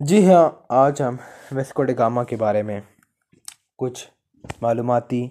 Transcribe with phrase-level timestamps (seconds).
[0.00, 1.16] جی ہاں آج ہم
[1.52, 2.80] ویسکو ڈگاما کے بارے میں
[3.76, 4.06] کچھ
[4.62, 5.28] معلوماتی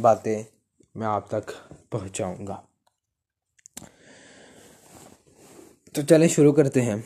[0.00, 0.42] باتیں
[0.94, 1.50] میں آپ تک
[1.90, 2.60] پہنچاؤں گا۔
[5.92, 6.96] تو چلیں شروع کرتے ہیں۔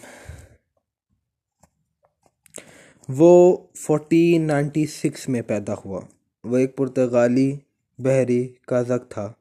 [3.08, 6.01] وہ فورٹین نائنٹی سکس میں پیدا ہوا۔
[6.45, 7.58] وہ ایک پرتگالی
[7.99, 9.33] بحری کازک تھا،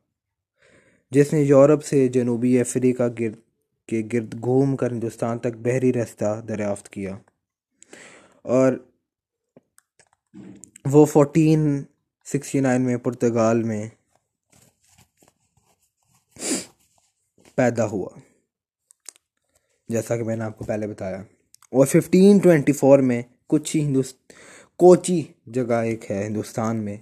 [1.12, 3.36] جس نے یورپ سے جنوبی افریقہ گرد
[3.90, 7.18] کے گرد گھوم کر ہندوستان تک بحری رستہ دریافت کیا۔
[8.50, 8.74] اور
[10.86, 11.84] وہ فورٹین
[12.26, 13.90] سکسٹی نائن میں پرتگال میں
[17.56, 18.10] پیدا ہوا۔
[19.90, 21.18] جیسا کہ میں نے آپ کو پہلے بتایا۔
[21.72, 24.34] اور ففٹین ٹوینٹی فور میں کچھ ہی ہندوست،
[24.76, 26.98] کوچی جگہ ایک ہے ہندوستان میں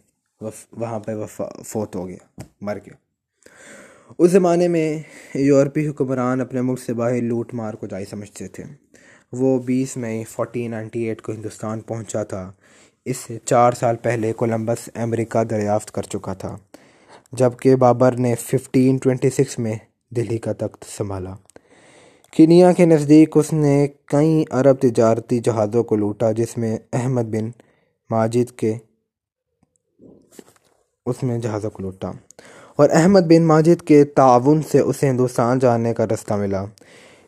[0.72, 2.94] وہاں پہ وفا، فوت ہو گیا، مر گیا۔
[4.18, 5.00] اس زمانے میں
[5.34, 8.64] یورپی حکمران اپنے ملک سے باہر لوٹ مار کو جائی سمجھتے تھے۔
[9.32, 12.52] وہ بیس مئی فورٹین نائنٹی ایٹ کو ہندوستان پہنچا تھا۔
[13.06, 16.58] اس سے چار سال پہلے کولمبس امریکہ دریافت کر چکا تھا،
[17.32, 19.76] جبکہ بابر نے ففٹین ٹوینٹی سکس میں
[20.10, 21.36] دلی کا تخت سنبھالا۔
[22.32, 27.50] کنیا کے نزدیک اس نے کئی عرب تجارتی جہازوں کو لوٹا، جس میں احمد بن
[28.10, 28.76] ماجد کے
[31.06, 32.12] اس میں جہازوں کو لوٹا۔
[32.76, 36.66] اور احمد بن ماجد کے تعاون سے اسے ہندوستان جانے کا رستہ ملا۔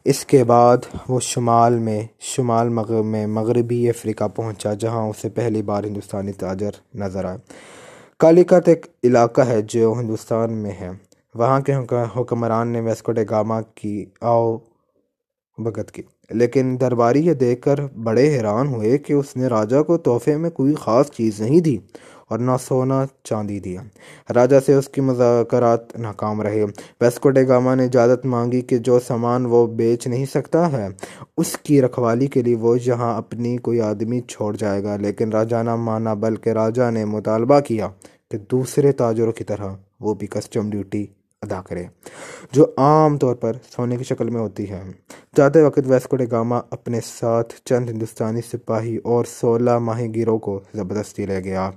[0.09, 0.77] اس کے بعد
[1.09, 6.69] وہ شمال میں، شمال مغرب میں مغربی افریقہ پہنچا، جہاں اسے پہلی بار ہندوستانی تاجر
[6.95, 7.37] نظر آئے۔
[8.19, 10.89] کالیکت ایک علاقہ ہے جو ہندوستان میں ہے۔
[11.35, 11.73] وہاں کے
[12.19, 14.57] حکمران نے ویسکو ڈے گاما کی آؤ
[15.57, 19.97] بگت کی۔ لیکن درباری یہ دیکھ کر بڑے حیران ہوئے کہ اس نے راجہ کو
[19.97, 21.77] تحفے میں کوئی خاص چیز نہیں دی۔
[22.29, 23.81] اور نہ سونا چاندی دیا۔
[24.33, 26.63] راجہ سے اس کی مذاکرات ناکام رہے۔
[27.01, 30.87] ویسکو ڈے گاما نے اجازت مانگی کہ جو سامان وہ بیچ نہیں سکتا ہے،
[31.37, 35.63] اس کی رکھوالی کے لیے وہ یہاں اپنی کوئی آدمی چھوڑ جائے گا۔ لیکن راجہ
[35.63, 37.87] نہ مانا، بلکہ راجہ نے مطالبہ کیا
[38.31, 39.67] کہ دوسرے تاجروں کی طرح
[39.99, 41.05] وہ بھی کسٹم ڈیوٹی
[41.41, 41.83] ادا کرے،
[42.51, 44.81] جو عام طور پر سونے کی شکل میں ہوتی ہے۔
[45.35, 46.25] جاتے وقت ویسکو ڈے
[46.71, 51.71] اپنے ساتھ چند ہندوستانی سپاہی اور سولہ ماہی گیروں کو زبردستی لے گیا۔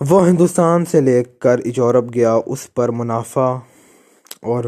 [0.00, 3.56] وہ ہندوستان سے لے کر یورپ گیا، اس پر منافع
[4.42, 4.64] اور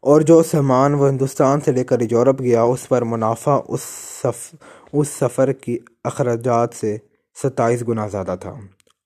[0.00, 3.82] اور جو سامان وہ ہندوستان سے لے کر یورپ گیا، اس پر منافع اس
[4.22, 4.54] سف
[4.92, 6.96] اس سفر کی اخراجات سے
[7.42, 8.54] ستائیس گنا زیادہ تھا۔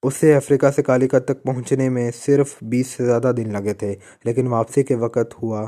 [0.02, 3.94] اسے افریقہ سے کالیکت تک پہنچنے میں صرف بیس سے زیادہ دن لگے تھے،
[4.24, 5.66] لیکن واپسی کے وقت ہوا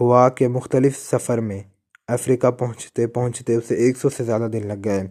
[0.00, 1.62] ہوا کہ مختلف سفر میں
[2.12, 5.02] افریقہ پہنچتے پہنچتے اسے ایک سو سے زیادہ دن لگ گئے۔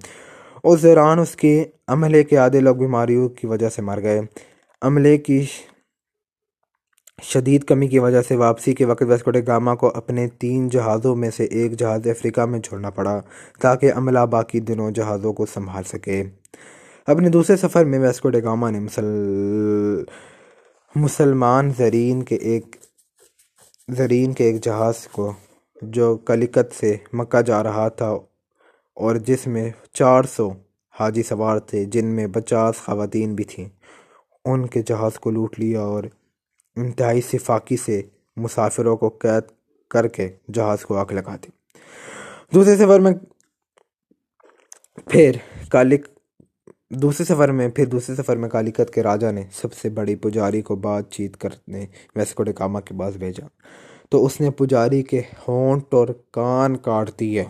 [0.64, 4.22] اس دوران اس کے عملے کے آدھے لوگ بیماریوں کی وجہ سے مر گئے۔
[4.82, 5.46] عملے کی
[7.24, 11.30] شدید کمی کی وجہ سے واپسی کے وقت ویسکوڈے گاما کو اپنے تین جہازوں میں
[11.30, 13.22] سے ایک جہاز افریقہ میں چھوڑنا پڑا
[13.62, 16.24] تاکہ عملہ باقی دنوں جہازوں کو سنبھال سکے۔
[17.08, 19.06] اپنے دوسرے سفر میں ویسکوڈے گاما نے مسل،
[20.96, 22.76] مسلمان زرین کے ایک،
[23.88, 25.34] زرین کے ایک جہاز کو
[25.82, 28.10] جو کلیکت سے مکہ جا رہا تھا
[28.94, 30.50] اور جس میں چار سو
[31.00, 33.70] حاجی سوار تھے، جن میں پچاس خواتین بھی تھیں۔
[34.46, 36.04] ان کے جہاز کو لوٹ لیا اور
[36.76, 38.02] انتہائی صفاقی سے
[38.38, 39.44] مسافروں کو قید
[39.90, 41.50] کر کے جہاز کو آگ لگا دی۔
[42.54, 43.12] دوسرے سفر میں
[45.08, 45.32] پھر
[45.70, 46.08] کالک،
[46.90, 50.62] دوسرے سفر میں، پھر دوسرے سفر میں کالیکت کے راجہ نے سب سے بڑی پجاری
[50.62, 53.46] کو بات چیت کرنے ویسکو ڈکاما کے پاس بھیجا۔
[54.12, 57.46] تو اس نے پجاری کے ہونٹ اور کان کاٹ دیے۔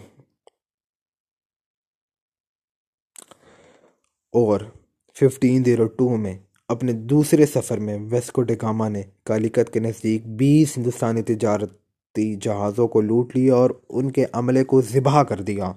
[4.34, 4.60] اور
[5.20, 10.78] ففٹین زیرو ٹو میں اپنے دوسرے سفر میں ویسکو ڈکاما نے کالیکت کے نزدیک بیس
[10.78, 15.74] ہندوستانی تجارتی جہازوں کو لوٹ لیا اور ان کے عملے کو ذبح کر دیا۔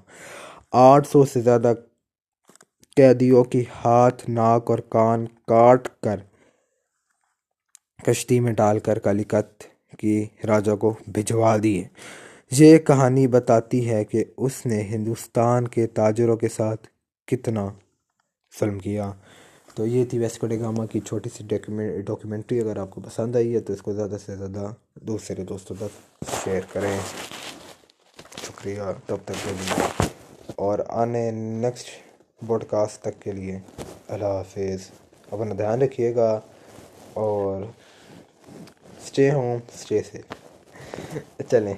[0.73, 1.73] آٹھ سو سے زیادہ
[2.97, 6.21] قیدیوں کی ہاتھ، ناک اور کان کاٹ کر
[8.07, 11.85] کشتی میں ڈال کر کالیکت کی راجہ کو بھجوا دیے۔
[12.51, 16.87] یہ کہانی بتاتی ہے کہ اس نے ہندوستان کے تاجروں کے ساتھ
[17.27, 17.69] کتنا
[18.61, 19.13] ظلم کیا۔
[19.75, 23.61] تو یہ تھی ویسکو ڈگاما کی چھوٹی سی ڈاکیومنٹری۔ اگر آپ کو پسند آئی ہے
[23.61, 26.99] تو اس کو زیادہ سے زیادہ دوسرے دوستوں تک شیئر کریں۔
[28.47, 29.83] شکریہ۔ تب تک کے لیے۔
[30.57, 31.87] اور آنے نیکسٹ
[32.43, 33.59] بوڈ کاسٹ تک کے لیے
[34.09, 34.91] اللہ حافظ۔
[35.31, 36.41] اپنا دھیان رکھیے گا
[37.13, 37.63] اور
[39.15, 40.19] اسٹے ہوم اسٹے سے۔
[41.51, 41.75] چلیں۔